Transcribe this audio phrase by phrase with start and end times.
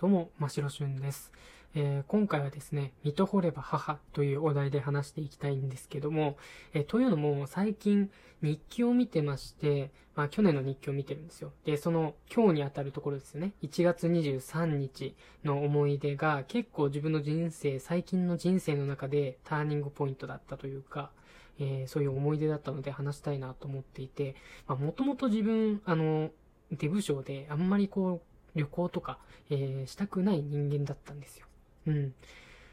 [0.00, 1.32] どうも、ましろしゅんです。
[1.74, 6.36] えー今回はですね、水戸掘れば母というお題で話していきたいんですけども、
[6.72, 8.08] えーというのも最近
[8.40, 11.50] 日記を見てまして、まあ去年の日記を見てるんですよ。
[11.64, 13.54] で、その今日にあたるところですよね。
[13.64, 21.10] 1月23日の思い出が結構自分の人生、最近の人生の中でターニングポイントだったというか、
[21.58, 24.36] えーそういう思い出だったので話したいなと思っていて、
[24.68, 26.30] まあもともと自分、あの、
[26.70, 29.18] デブ症であんまりこう、旅行とか、
[29.50, 31.46] えーしたくない人間だったんですよ。
[31.86, 32.14] うん。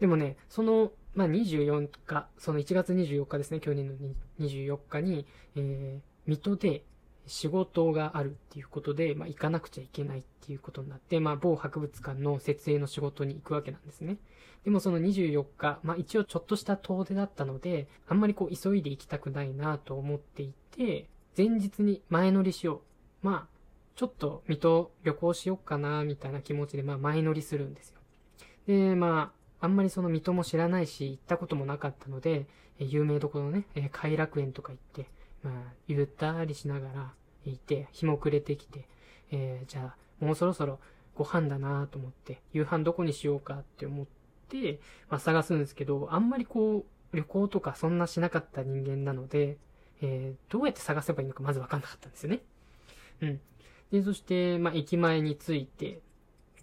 [0.00, 3.94] でもね、その、まあ、24日、その1月24日ですね、去年の
[4.40, 6.82] 24日に、えー水戸で
[7.26, 14.18] 仕事があるっていうことで、まあ、行かなくちゃいけないっていうことになって、まあ、某博物館の設営の仕事に行くわけなんですね。
[14.64, 22.82] でもその24日、まあ、一応ちょっとした遠出だったので、あんまりこう急いで行きたくないなと思っていて、前日に前乗りしよ
[23.22, 23.26] う。
[23.26, 23.55] まあ、
[23.96, 28.00] ちょっと水戸旅行しよっかな、みたいな気持ちで、まあ前乗りするんですよ。
[28.66, 32.46] で、まあ、あんまりその水戸も知らないし、行ったこともなかったので、
[32.78, 35.08] 有名どころのね、えー偕楽園とか行って、
[35.42, 37.12] まあ、ゆったりしながら
[37.46, 38.86] いて、日も暮れてきて、
[39.30, 40.78] えーじゃあ、もうそろそろ
[41.14, 44.06] ご飯だなと思って、夕飯どこにしようかって思っ
[44.50, 49.56] て、まあ探すんですけど、あんまりこう、旅行とかそんなしなかった人間なので、
[50.02, 52.40] えーどうやって探せばいいのかまずわかんなかったんですよね。
[53.22, 53.40] うん。
[53.92, 56.00] で、そして、まあ、駅前に着いて、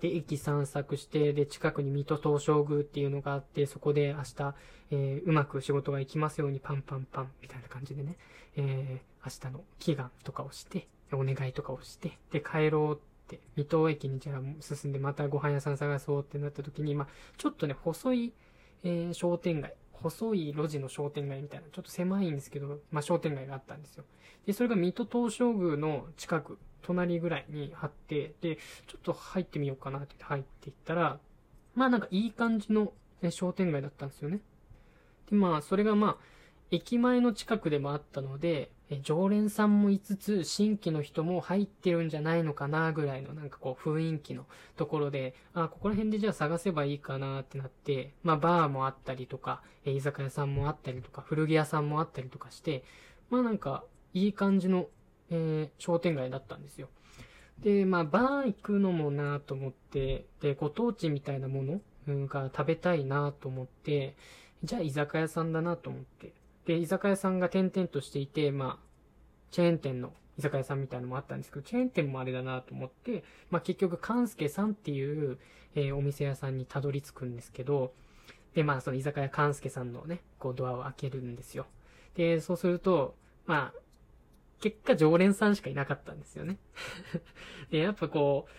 [0.00, 4.54] で、駅散策して、で、近くに水戸東照宮っていうのがあって、そこで明日、
[4.92, 8.16] えーうまく仕事が行きますようにパンパンパンみたいな感じでね、
[8.56, 18.32] えー明日の祈願とかをして、お願いとかをして、で、帰ろうって、水戸駅にじゃあ進んでまたご飯屋さん探そうってなった時に、まあ、ちょっとね、細い、
[18.84, 24.04] えー商店街、細い路地の商店街みたいな、ちょっと狭いんですけど、まあ、商店街があったんですよ。
[24.46, 31.18] で、それが水戸東照宮の近く、隣ぐらいにあって、で、ちょっと入ってみようかなって入っていったら、
[31.74, 34.40] まあなんかいい感じのえ商店街だったんですよね。
[35.30, 36.16] で、まあそれがまあ、
[36.70, 52.84] 駅前の近くでもあったので、え常連さんもいつつ、新規の人も入ってるんじゃないのかなぐらいのなんかこう雰囲気のところで、あ、ここら辺でじゃあ探せばいいかなってなって、まあバーもあったりとか、え居酒屋さんもあったりとか、古着屋さんもあったりとかして、
[53.30, 54.88] まあなんか、いい感じの、
[55.30, 56.88] えー商店街だったんですよ。
[57.60, 64.16] で、まあ、バー行くのもなと思って、で、ご当地みたいなものが食べたいなと思って、
[64.64, 66.32] じゃあ居酒屋さんだなと思って。
[66.66, 68.84] で、居酒屋さんが点々としていて、まあ、
[69.50, 75.38] チェーン店の居酒屋さんみたいなのもあったんですけど、チェーン店もあれだなと思って、まあ結局、勘介さんっていう、
[75.74, 77.92] えーお店屋さんにたどり着くんですけど、
[78.54, 81.66] で、まあその居酒屋勘介さんのね、こうドアを開けるんですよ。
[82.14, 83.14] で、そうすると、
[83.46, 83.80] まあ、
[84.60, 86.58] 結果常連さんしかいなかったんですよね。
[87.70, 88.52] で、やっぱこう、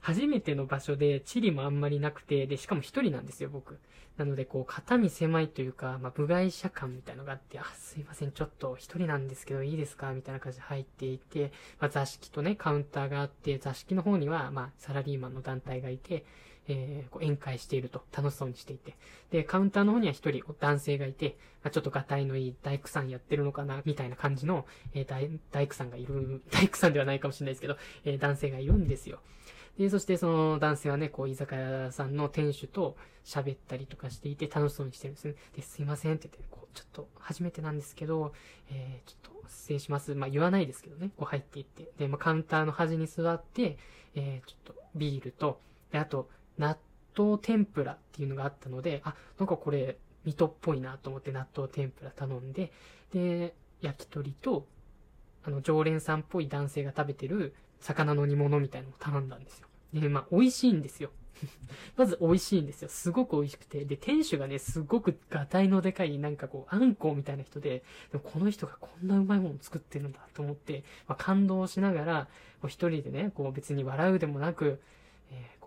[0.00, 3.78] 初めての場所で地理もあんまりなくて、で、しかも一人なんですよ、僕。
[4.16, 10.12] なので、こう、肩身狭いというか、まあ、部外者感みたいのがあって、あ、すいません、ちょっと一人なんですけど、いいですか？
[10.12, 16.24] みたいな感じで入っていて、まあ、座敷とね、カウンターがあって、座敷の方には、まあ、サラリーマンの団体がいて、
[16.68, 18.96] えーこう宴会していると、楽しそうにしていて。
[19.30, 29.20] で、カウンターの方には一人男性がいて、まあ、ちょっとガタイのいい大工さんやってるのかな、みたいな感じの、えー大大工さんがいる、 大工さんではないかもしれないですけど、えー男性がいるんですよ。
[29.78, 35.34] で、そしてその男性はね、こう、居酒屋さんの店主と喋ったりとかしていて楽しそうにしてるんですね。
[35.56, 38.34] で、すいませんって言って、こう、ちょっと初めてなんですけど、
[38.70, 40.14] えー、ちょっと失礼します。
[40.14, 41.90] まあ、言わないですけどね、こう入っていって。
[41.98, 43.78] で、まあ、カウンターの端に座って、
[44.14, 46.28] えー、ちょっとビールと、で、あと、
[46.58, 46.76] 納
[47.16, 52.72] 豆天ぷらっていうのがあったので、あ、なんかこれ、水戸っぽいなと思って納豆天ぷら頼んで、
[53.12, 54.66] で、焼き鳥と、
[55.44, 59.68] あの、常連さんっぽい男性が食べてる魚の煮物みたいなのを頼んだんですよ。
[59.92, 61.10] で、まあ、美味しいんですよ。
[61.96, 62.88] まず美味しいんですよ。
[62.88, 63.84] すごく美味しくて。
[63.84, 67.82] で、店主がね、すごくガタイのでかい、なんかこう、あんこうみたいな人で、
[68.12, 72.28] でもこの人がこんなうまいもの作ってるんだと思って、まあ、感動しながら、
[72.64, 74.80] 一人でね、こう別に笑うでもなく、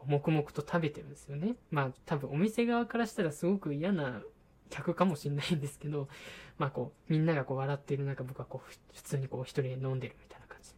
[0.07, 1.55] 黙々と食べてるんですよね。
[1.71, 4.21] まあ、多分お店側からしたらすごく嫌な
[4.69, 6.07] 客かもしれないんですけど、
[6.57, 10.71] まあこう、みんながこう笑っている中、僕はこう、普通にこう一人で飲んでるみたいな感じ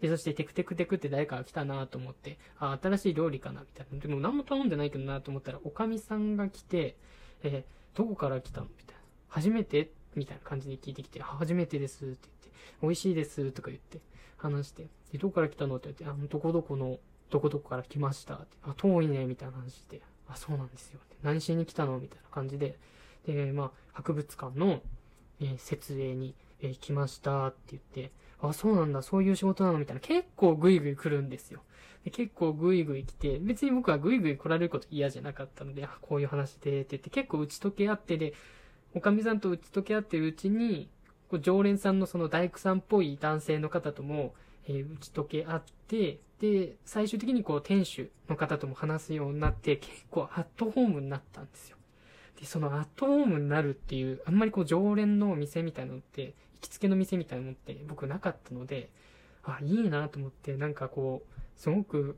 [0.00, 0.08] で。
[0.08, 3.98] そしてテクテクテクって誰かが来たなと思って、あ、新しい料理かなみたいな。
[3.98, 6.96] でも何も頼んでないけどなと思ったら、おかみさんが来て、
[7.42, 9.00] えーどこから来たのみたいな。
[9.28, 12.50] 初めてみたいな感じで聞いてきて、初めてですって言って、
[12.82, 14.00] 美味しいですとか言って
[14.36, 16.98] 話して、で、どこから来たのって言って、あの、どこどこの、
[17.32, 21.00] どこどこから来ましたって、あ、遠いね、みたいな話して、あ、そうなんですよ。
[21.22, 22.78] 何しに来たのみたいな感じで、
[23.26, 24.82] で、まあ、博物館の、
[25.40, 28.12] えー設営に、えー来ましたって言って、
[28.42, 31.62] あ、そうなんだ、そういう仕事なのみたいな、結構グイグイ来るんですよ。
[32.04, 38.34] で結構グイグイ来て、別に僕はグイグイ来られること嫌じゃなかったので、あ、こういう話で、って言って結構打ち解け合ってで、
[38.94, 40.90] おかみさんと打ち解け合ってるうちに、
[41.30, 44.34] こう常連さんのその大工さんっぽい男性の方とも、
[44.68, 51.76] えー、打ち解け合って、で、最終的にこう店主の方とも話すようになって、結構アットホームになったんですよ。
[52.40, 58.90] で、そのアットホームになるっていう、あんまりこう常連の店みたいなのって、行きつけの店みたいなのって僕なかったので、
[59.44, 62.16] あ、いいなと思って、なんかこう、すごく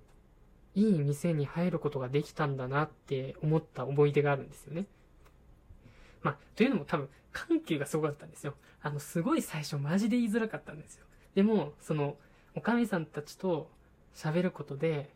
[0.74, 4.86] いい店に入ることができたんだなって思った思い出があるんですよね。
[6.22, 8.54] まあ、というのも多分、緩急がすごかったんですよ。
[8.82, 11.04] あの、すごい最初マジで言いづらかったんですよ。
[11.34, 12.16] でも、その、
[12.54, 13.70] おかみさんたちと
[14.14, 15.10] 喋ることで、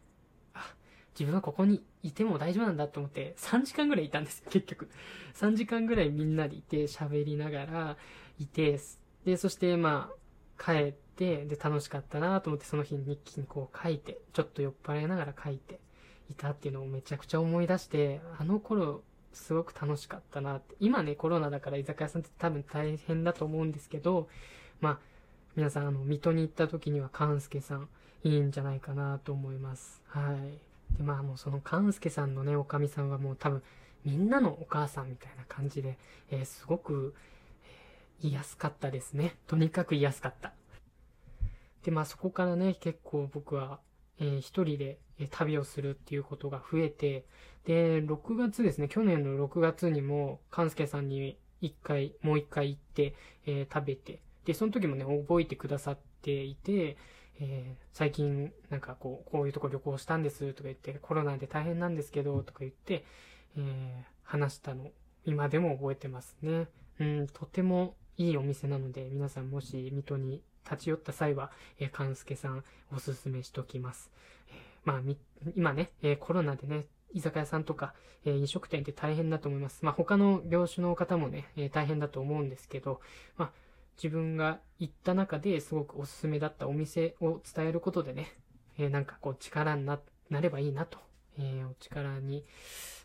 [0.54, 0.74] あ、
[1.18, 4.88] 自分はここにいても大丈夫なんだと思って3時間ぐらいいたんですよ、 結局。
[5.34, 7.96] 3時間ぐらいみんなでいて喋りながら
[8.38, 8.80] いて、
[9.24, 15.80] で、そしてまあ、帰って、で、楽しかったなと思ってその日日記にこう書いて、ちょっと酔っ払いながら書いて
[16.30, 19.02] いたっていうのをめちゃくちゃ思い出して、あの頃
[19.32, 20.74] すごく楽しかったなって。
[20.80, 24.28] 今ね、コロナだから居酒屋さんって多分大変だと思うんですけど、
[24.80, 24.98] まあ、
[25.56, 27.88] 皆さん、あの、水戸に行った時には、勘介さん、
[28.24, 30.02] いいんじゃないかなと思います。
[30.06, 30.96] はい。
[30.96, 33.62] で、まあもうその勘介さんのね、おかみさんはもう多分、
[34.04, 35.98] みんなのお母さんみたいな感じで、
[36.30, 37.14] えー、すごく、
[37.64, 39.36] えー、言いやすかったですね。
[39.46, 40.52] とにかく言いやすかった。
[41.84, 43.80] で、まあそこからね、結構僕は、
[44.18, 47.24] えー、一人で、えー、旅をするっていうことが増えて、
[47.64, 53.14] で、6月ですね、去年の6月にも、勘介さんに一回、もう一回行って、
[53.46, 56.96] えー、食べて、で、その時もね、覚えてくださっていて、
[57.38, 63.04] えー、最近なんかこう、こういうとこ旅行したんですとか言って、コロナで大変なんですけど、とか言って、
[63.58, 64.90] えー、話したの、
[65.26, 66.66] 今でも覚えてますね。
[66.98, 74.10] うん、とてもいいお店なので、皆さんもし水戸に立ち寄った際は、えー、勘介さんおすすめしときます。
[74.48, 74.56] えー、
[74.86, 75.02] まあ、
[75.56, 77.92] 今ね、えー、コロナでね、居酒屋さんとか、
[78.24, 79.84] え、飲食店って大変だと思います。
[79.84, 83.02] まあ、他の業種の方もね、え、大変だと思うんですけど、
[83.36, 83.67] まあ、
[84.02, 88.32] 自分が行った中ですごくおすすめだったお店を伝えることでね、
[88.78, 89.98] えー、なんかこう力にな、
[90.30, 90.98] ればいいなと、
[91.38, 92.44] えー、お力に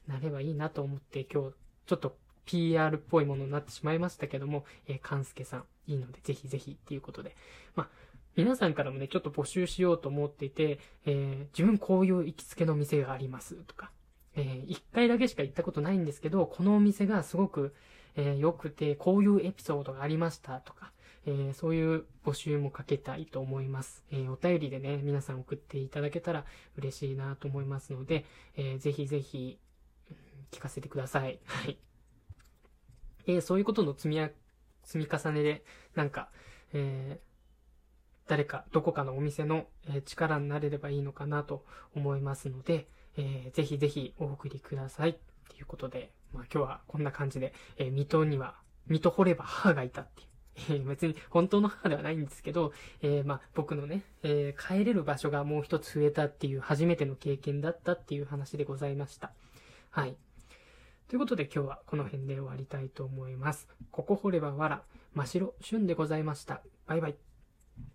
[0.07, 1.55] なればいいなと思って今日
[1.87, 7.35] ちょっと PR っぽいものになってしまいましたけども、えー、かんすけさん、いいのでぜひぜひっていうことで、
[7.75, 7.87] まあ、
[8.35, 13.91] 皆さんからもね、ちょっと募集しようと思っていて、えー、自分こういう行きつけの店がありますとか、
[14.35, 17.75] えー、一回だけしか行ったことないんですけど、このお店がすごく、
[18.15, 20.82] えー、良くて、こういうエピソードがありましたとか、
[21.25, 24.03] えー、そういう募集もかけたいと思います。
[24.11, 26.45] えー、お便りでね、皆さん送っていただけたら
[26.77, 28.25] 嬉しいなと思いますので、
[28.55, 29.59] えー、ぜひぜひ、
[30.51, 31.39] 聞かせてください。
[31.45, 31.77] はい。
[33.25, 34.29] えー、そういうことの積みや、
[34.83, 35.65] 積み重ねで、
[35.95, 36.29] なんか、
[36.73, 41.65] えー、誰か、どこかのお店の、え、力になれればいいのかなと
[41.95, 45.17] 思いますので、えー、ぜひぜひお送りください。
[45.49, 50.32] ということで、まあ今日はこんな感じで、えー、水戸には、水戸掘れば母がいたっていう。
[50.55, 59.31] えー、別に本当の母ではないんですけど、えー、まあ僕のね、えー、帰れる場所がもう一つ増えたっていう初めての経験だったっていう話でございました。
[59.89, 60.15] はい。
[61.07, 63.67] ということで今日はこの辺で終わりたいと思います。
[63.91, 64.83] ここ掘ればわら、
[65.13, 66.61] 真白、旬でございました。
[66.87, 67.32] バイバイ。